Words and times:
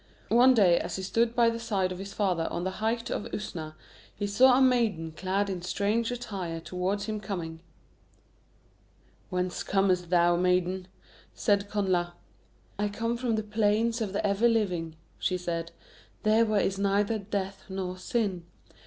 One 0.29 0.55
day 0.55 0.79
as 0.79 0.95
he 0.95 1.03
stood 1.03 1.35
by 1.35 1.51
the 1.51 1.59
side 1.59 1.91
of 1.91 1.99
his 1.99 2.11
father 2.11 2.47
on 2.49 2.63
the 2.63 2.79
height 2.81 3.11
of 3.11 3.25
Usna, 3.31 3.75
he 4.15 4.25
saw 4.25 4.57
a 4.57 4.59
maiden 4.59 5.11
clad 5.11 5.47
in 5.47 5.61
strange 5.61 6.09
attire 6.09 6.59
towards 6.59 7.05
him 7.05 7.19
coming. 7.19 7.59
"Whence 9.29 9.61
comest 9.61 10.09
thou, 10.09 10.37
maiden?" 10.37 10.87
said 11.35 11.69
Connla. 11.69 12.13
"I 12.79 12.89
come 12.89 13.15
from 13.15 13.35
the 13.35 13.43
Plains 13.43 14.01
of 14.01 14.11
the 14.11 14.25
Ever 14.25 14.47
Living," 14.49 14.95
she 15.19 15.37
said, 15.37 15.71
"there 16.23 16.47
where 16.47 16.61
is 16.61 16.79
neither 16.79 17.19
death 17.19 17.65
nor 17.69 17.95
sin. 17.99 18.45